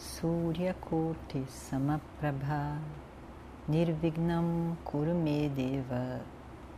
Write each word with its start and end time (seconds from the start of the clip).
Suryakoti 0.00 1.44
Samaprabha 1.46 2.78
Nirvignam 3.68 4.74
Kurumedeva 4.82 6.22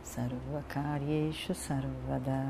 Sarvakaryeshu 0.03 1.55
Sarvada. 1.55 2.43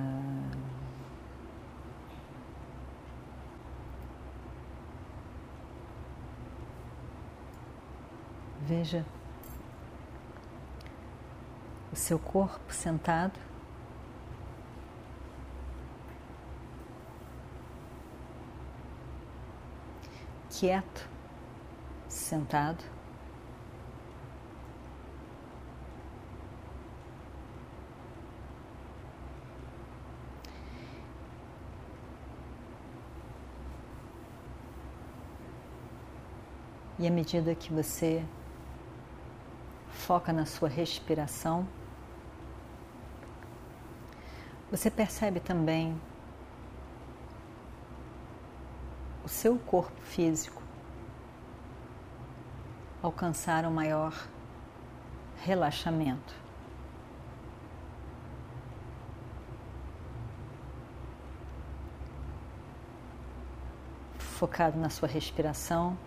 Veja 8.64 9.05
o 11.92 11.95
seu 11.95 12.17
corpo 12.17 12.73
sentado 12.73 13.40
quieto, 20.64 21.09
sentado. 22.08 22.81
E 36.97 37.06
à 37.06 37.11
medida 37.11 37.53
que 37.53 37.73
você 37.73 38.23
foca 39.89 40.31
na 40.31 40.45
sua 40.45 40.69
respiração, 40.69 41.67
você 44.72 44.89
percebe 44.89 45.41
também 45.41 46.00
o 49.23 49.23
seu 49.34 49.58
corpo 49.58 50.00
físico 50.03 50.62
alcançar 53.02 53.66
um 53.66 53.72
maior 53.72 54.14
relaxamento. 55.38 56.34
Focado 64.20 64.80
na 64.80 64.90
sua 64.90 65.08
respiração. 65.09 65.97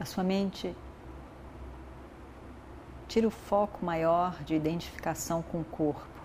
A 0.00 0.04
sua 0.04 0.24
mente 0.24 0.74
Tire 3.16 3.26
o 3.26 3.30
foco 3.30 3.82
maior 3.82 4.44
de 4.44 4.54
identificação 4.54 5.40
com 5.40 5.62
o 5.62 5.64
corpo. 5.64 6.20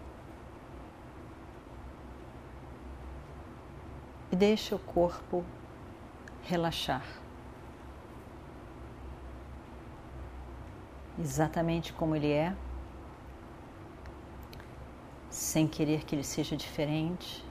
E 4.30 4.36
deixe 4.36 4.76
o 4.76 4.80
corpo 4.80 5.46
relaxar. 6.44 7.06
Exatamente 11.18 11.94
como 11.94 12.14
ele 12.14 12.30
é, 12.30 12.54
sem 15.30 15.70
querer 15.70 16.04
que 16.04 16.14
ele 16.14 16.26
seja 16.26 16.58
diferente. 16.58 17.42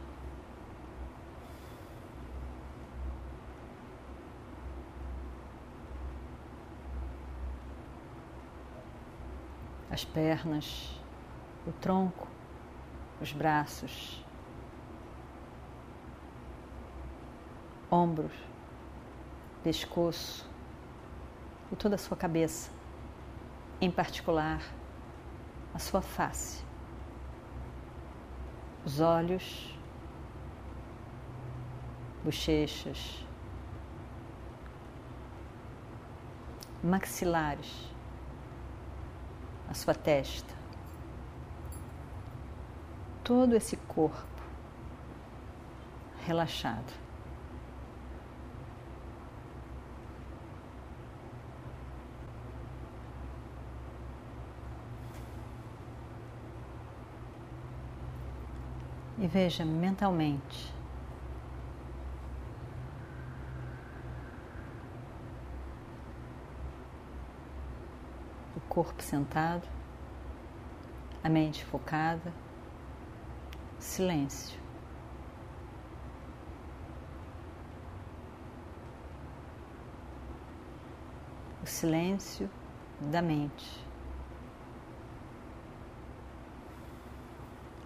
As 9.90 10.04
pernas, 10.04 11.00
o 11.66 11.72
tronco, 11.72 12.28
os 13.20 13.32
braços, 13.32 14.24
ombros, 17.90 18.32
pescoço 19.64 20.48
e 21.72 21.76
toda 21.76 21.96
a 21.96 21.98
sua 21.98 22.16
cabeça, 22.16 22.70
em 23.80 23.90
particular 23.90 24.62
a 25.74 25.78
sua 25.78 26.00
face, 26.00 26.64
os 28.84 29.00
olhos, 29.00 29.76
bochechas, 32.24 33.26
maxilares 36.82 37.90
a 39.70 39.74
sua 39.74 39.94
testa, 39.94 40.52
todo 43.22 43.54
esse 43.54 43.76
corpo 43.76 44.26
relaxado. 46.26 46.92
E 59.22 59.26
veja 59.28 59.64
mentalmente 59.64 60.79
corpo 68.82 69.02
sentado, 69.02 69.68
a 71.22 71.28
mente 71.28 71.62
focada, 71.66 72.32
silêncio. 73.78 74.58
O 81.62 81.66
silêncio 81.66 82.48
da 82.98 83.20
mente, 83.20 83.84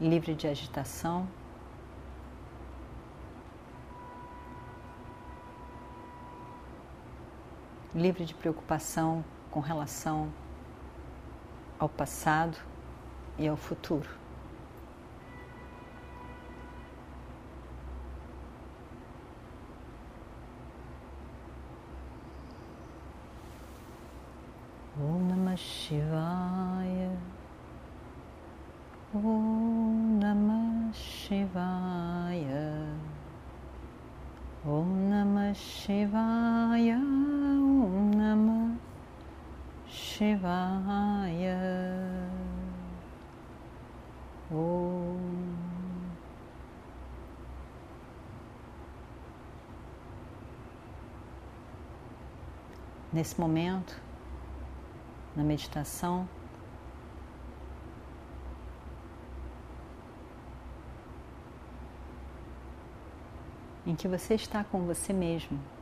livre 0.01 0.33
de 0.33 0.47
agitação. 0.47 1.27
Livre 7.93 8.25
de 8.25 8.35
preocupação 8.35 9.25
com 9.51 9.59
relação 9.59 10.33
ao 11.85 11.89
passado 11.89 12.57
e 13.39 13.47
ao 13.47 13.57
futuro. 13.57 14.09
Om 24.99 25.29
Namah 25.29 25.57
Shivaya. 25.57 27.11
Om 29.13 30.19
Namah 30.21 30.93
Shivaya. 30.95 32.89
Om 34.65 35.11
Namah 35.11 35.55
Shivaya 35.55 37.34
Shivaya 40.15 41.59
Om 44.49 45.25
Nesse 53.13 53.41
momento, 53.41 54.01
na 55.35 55.43
meditação, 55.43 56.29
em 63.87 63.97
que 63.97 64.07
você 64.07 64.35
está 64.35 64.63
com 64.65 64.85
você 64.85 65.13
mesmo. 65.13 65.74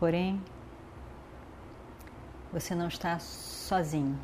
Porém, 0.00 0.40
você 2.50 2.74
não 2.74 2.88
está 2.88 3.18
sozinho. 3.18 4.18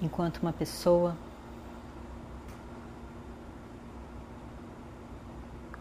Enquanto 0.00 0.38
uma 0.38 0.54
pessoa 0.54 1.14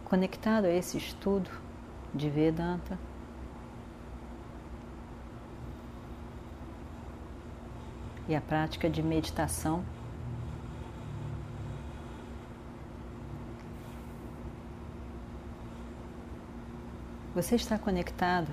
conectado 0.03 0.65
a 0.65 0.73
esse 0.73 0.97
estudo 0.97 1.49
de 2.13 2.29
Vedanta 2.29 2.99
e 8.27 8.35
a 8.35 8.41
prática 8.41 8.89
de 8.89 9.01
meditação. 9.01 9.83
Você 17.33 17.55
está 17.55 17.77
conectado 17.77 18.51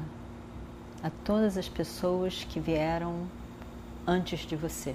a 1.02 1.10
todas 1.24 1.56
as 1.56 1.68
pessoas 1.68 2.44
que 2.44 2.60
vieram 2.60 3.26
antes 4.06 4.40
de 4.40 4.56
você, 4.56 4.94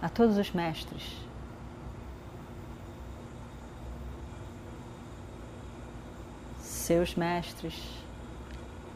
a 0.00 0.08
todos 0.08 0.36
os 0.36 0.50
mestres. 0.52 1.16
Seus 6.60 7.14
mestres, 7.14 7.74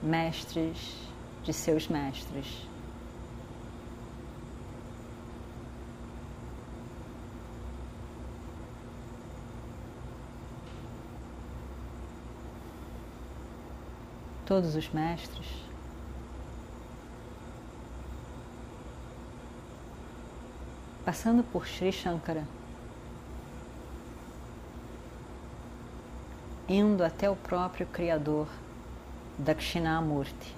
mestres 0.02 0.96
de 1.42 1.52
seus 1.52 1.88
mestres. 1.88 2.71
Todos 14.52 14.76
os 14.76 14.86
mestres. 14.90 15.46
Passando 21.06 21.42
por 21.42 21.66
Sri 21.66 21.90
Shankara, 21.90 22.46
indo 26.68 27.02
até 27.02 27.30
o 27.30 27.34
próprio 27.34 27.86
Criador, 27.86 28.46
Dakshinamurti, 29.38 30.54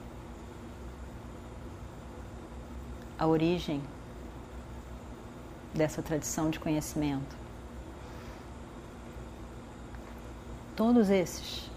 a 3.17 3.29
origem 3.29 3.81
dessa 5.73 6.03
tradição 6.03 6.51
de 6.51 6.59
conhecimento. 6.59 7.37
Todos 10.75 11.11
esses 11.11 11.73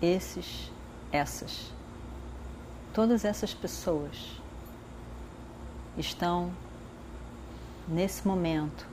esses, 0.00 0.70
essas, 1.10 1.72
todas 2.92 3.24
essas 3.24 3.52
pessoas 3.52 4.40
estão 5.96 6.52
nesse 7.88 8.26
momento 8.26 8.86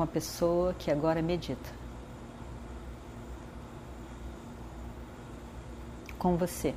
com 0.00 0.04
a 0.04 0.06
pessoa 0.06 0.72
que 0.72 0.90
agora 0.90 1.20
medita. 1.20 1.68
Com 6.18 6.38
você. 6.38 6.74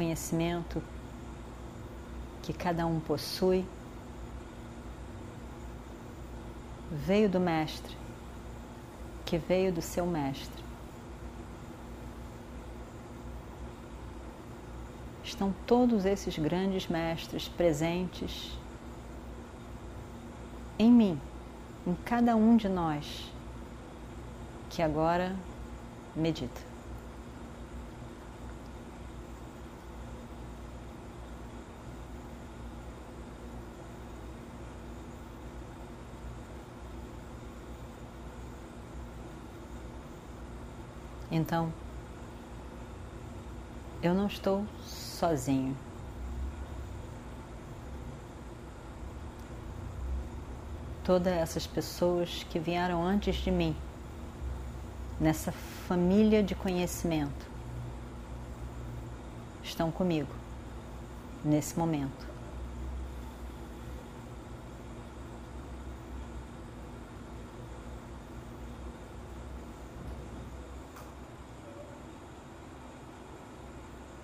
Conhecimento 0.00 0.82
que 2.42 2.54
cada 2.54 2.86
um 2.86 2.98
possui 3.00 3.66
veio 6.90 7.28
do 7.28 7.38
Mestre, 7.38 7.94
que 9.26 9.36
veio 9.36 9.70
do 9.70 9.82
seu 9.82 10.06
Mestre. 10.06 10.64
Estão 15.22 15.54
todos 15.66 16.06
esses 16.06 16.38
grandes 16.38 16.88
mestres 16.88 17.46
presentes 17.46 18.58
em 20.78 20.90
mim, 20.90 21.20
em 21.86 21.94
cada 22.06 22.34
um 22.34 22.56
de 22.56 22.70
nós, 22.70 23.30
que 24.70 24.80
agora 24.80 25.36
medita. 26.16 26.69
Então, 41.30 41.72
eu 44.02 44.14
não 44.14 44.26
estou 44.26 44.64
sozinho. 44.84 45.76
Todas 51.04 51.32
essas 51.32 51.66
pessoas 51.66 52.44
que 52.50 52.58
vieram 52.58 53.04
antes 53.04 53.36
de 53.36 53.50
mim, 53.50 53.76
nessa 55.20 55.52
família 55.52 56.42
de 56.42 56.54
conhecimento, 56.54 57.46
estão 59.62 59.90
comigo 59.90 60.32
nesse 61.44 61.78
momento. 61.78 62.29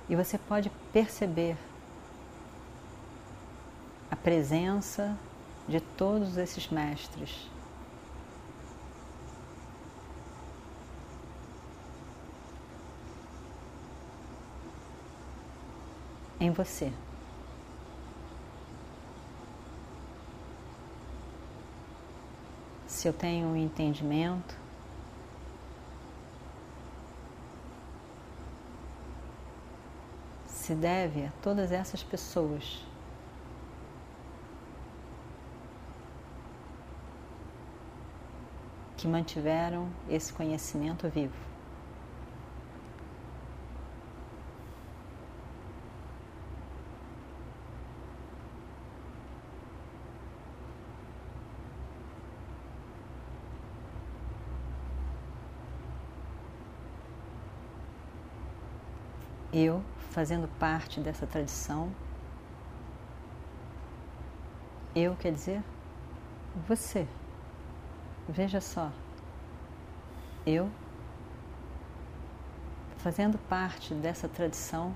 E 0.08 0.14
você 0.14 0.38
pode 0.38 0.70
perceber 0.92 1.56
a 4.10 4.14
presença 4.14 5.16
de 5.68 5.80
todos 5.80 6.36
esses 6.36 6.68
mestres. 6.68 7.50
Em 16.38 16.50
você. 16.50 16.92
Se 22.86 23.08
eu 23.08 23.12
tenho 23.12 23.48
um 23.48 23.56
entendimento, 23.56 24.65
se 30.66 30.75
deve 30.75 31.25
a 31.26 31.32
todas 31.40 31.70
essas 31.70 32.02
pessoas. 32.02 32.85
Que 38.96 39.06
mantiveram 39.06 39.88
esse 40.08 40.32
conhecimento 40.32 41.08
vivo. 41.08 41.35
Eu 59.52 59.80
fazendo 60.16 60.49
parte 60.58 60.99
dessa 60.99 61.26
tradição. 61.26 61.92
Eu 64.94 65.14
quer 65.14 65.30
dizer 65.30 65.62
você. 66.66 67.06
Veja 68.26 68.58
só. 68.58 68.90
Eu 70.46 70.70
fazendo 72.96 73.37
parte 73.46 73.92
dessa 73.92 74.26
tradição 74.26 74.94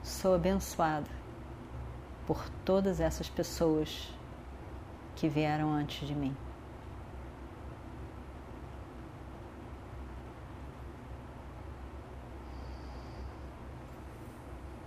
sou 0.00 0.36
abençoada 0.36 1.10
por 2.24 2.48
todas 2.64 3.00
essas 3.00 3.28
pessoas 3.28 4.14
que 5.16 5.28
vieram 5.28 5.72
antes 5.72 6.06
de 6.06 6.14
mim. 6.14 6.36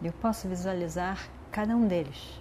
Eu 0.02 0.14
posso 0.14 0.48
visualizar 0.48 1.28
cada 1.52 1.76
um 1.76 1.88
deles. 1.88 2.40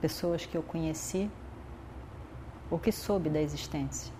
Pessoas 0.00 0.46
que 0.46 0.56
eu 0.56 0.62
conheci 0.62 1.28
ou 2.70 2.78
que 2.78 2.92
soube 2.92 3.28
da 3.28 3.40
existência. 3.40 4.12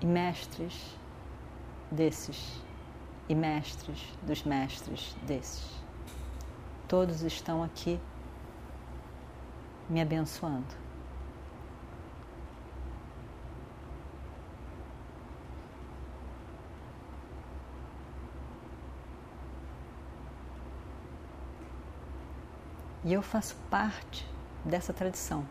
E 0.00 0.06
mestres 0.06 0.96
desses, 1.90 2.62
e 3.28 3.34
mestres 3.34 4.00
dos 4.22 4.42
mestres 4.44 5.14
desses. 5.26 5.78
Todos 6.88 7.22
estão 7.22 7.62
aqui 7.62 8.00
me 9.88 10.00
abençoando. 10.00 10.88
E 23.04 23.12
eu 23.14 23.22
faço 23.22 23.56
parte 23.70 24.28
dessa 24.62 24.92
tradição. 24.92 25.42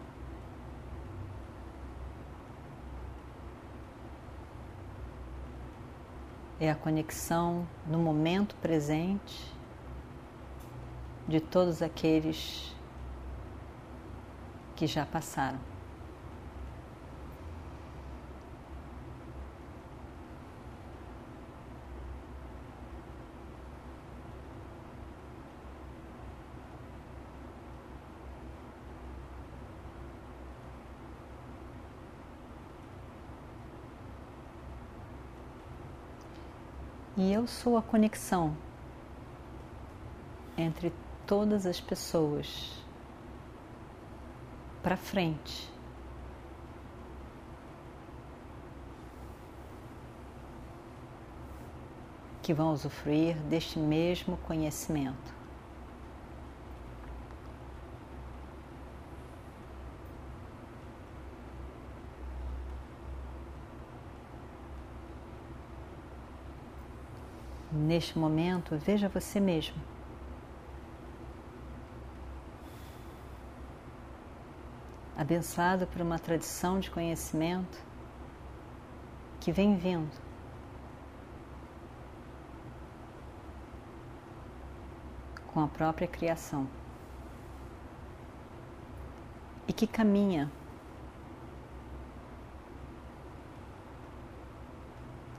É 6.60 6.70
a 6.70 6.76
conexão 6.76 7.68
no 7.88 7.98
momento 7.98 8.56
presente 8.58 9.52
de 11.28 11.40
todos 11.40 11.82
aqueles 11.82 12.77
que 14.78 14.86
já 14.86 15.06
passaram. 15.08 15.58
E 37.18 37.34
eu 37.34 37.48
sou 37.48 37.76
a 37.78 37.82
conexão 37.82 38.56
entre 40.56 40.94
todas 41.26 41.66
as 41.66 41.82
pessoas 41.82 42.87
para 44.88 44.96
frente. 44.96 45.70
Que 52.42 52.54
vão 52.54 52.72
usufruir 52.72 53.36
deste 53.50 53.78
mesmo 53.78 54.38
conhecimento. 54.48 55.36
Neste 67.74 68.18
momento, 68.18 68.78
veja 68.78 69.10
você 69.10 69.42
mesmo. 69.42 69.97
Abençoado 75.28 75.86
por 75.86 76.02
uma 76.02 76.18
tradição 76.18 76.80
de 76.80 76.90
conhecimento 76.90 77.84
que 79.42 79.52
vem 79.52 79.76
vindo. 79.76 80.10
Com 85.54 85.60
a 85.60 85.68
própria 85.68 86.08
criação 86.08 86.66
e 89.68 89.74
que 89.74 89.86
caminha 89.86 90.50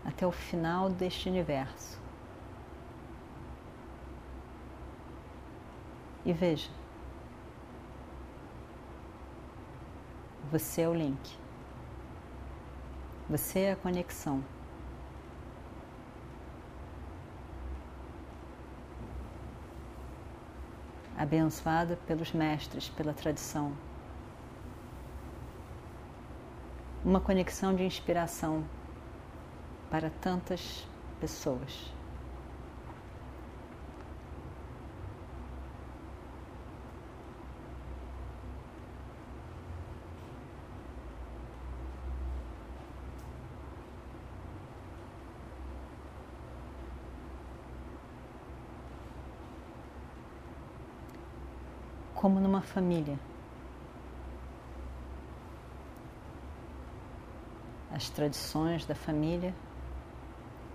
até 0.04 0.26
o 0.26 0.32
final 0.32 0.90
deste 0.90 1.30
universo. 1.30 1.98
E 6.26 6.32
veja, 6.34 6.77
Você 10.50 10.80
é 10.80 10.88
o 10.88 10.94
link. 10.94 11.36
Você 13.28 13.58
é 13.60 13.72
a 13.72 13.76
conexão. 13.76 14.42
Abençoada 21.18 21.98
pelos 22.06 22.32
mestres, 22.32 22.88
pela 22.88 23.12
tradição. 23.12 23.76
Uma 27.04 27.20
conexão 27.20 27.74
de 27.74 27.82
inspiração 27.82 28.64
para 29.90 30.08
tantas 30.08 30.88
pessoas. 31.20 31.97
Como 52.18 52.40
numa 52.40 52.60
família. 52.60 53.16
As 57.92 58.10
tradições 58.10 58.84
da 58.84 58.94
família, 58.94 59.54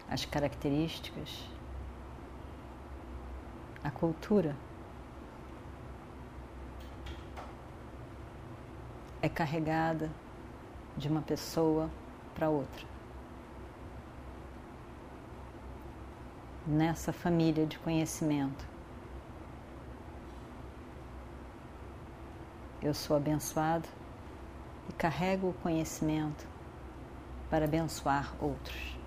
as 0.10 0.24
características, 0.24 1.46
a 3.84 3.92
cultura 3.92 4.56
é 9.22 9.28
carregada 9.28 10.10
de 10.96 11.10
uma 11.10 11.22
pessoa 11.22 11.90
para 12.34 12.48
outra. 12.48 12.88
Nessa 16.66 17.12
família 17.12 17.66
de 17.66 17.78
conhecimento. 17.80 18.73
Eu 22.84 22.94
sou 22.94 23.16
abençoado 23.16 23.88
e 24.90 24.92
carrego 24.92 25.48
o 25.48 25.54
conhecimento 25.54 26.46
para 27.50 27.64
abençoar 27.64 28.36
outros. 28.44 28.98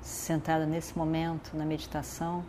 Sentada 0.00 0.64
nesse 0.64 0.96
momento 0.96 1.54
na 1.54 1.66
meditação, 1.66 2.42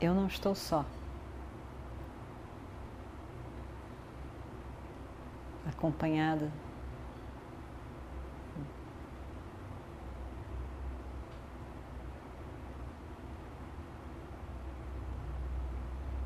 eu 0.00 0.14
não 0.14 0.28
estou 0.28 0.54
só. 0.54 0.84
Acompanhada 5.66 6.50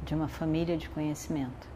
de 0.04 0.14
uma 0.14 0.28
família 0.28 0.76
de 0.76 0.88
conhecimento. 0.88 1.75